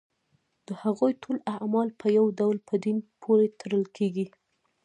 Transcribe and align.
د 0.67 0.69
هغوی 0.83 1.13
ټول 1.23 1.37
اعمال 1.53 1.87
په 1.99 2.07
یو 2.17 2.25
ډول 2.39 2.57
په 2.67 2.75
دین 2.83 2.97
پورې 3.21 3.47
تړل 3.59 3.85
کېږي. 3.97 4.25